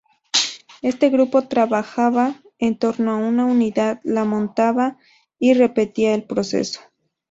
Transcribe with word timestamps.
Este 0.81 1.11
grupo 1.11 1.43
trabajaba 1.43 2.33
en 2.57 2.75
torno 2.79 3.11
a 3.11 3.17
una 3.17 3.45
unidad, 3.45 4.01
la 4.03 4.25
montaba, 4.25 4.97
y 5.37 5.53
repetía 5.53 6.15
el 6.15 6.23
proceso. 6.23 6.79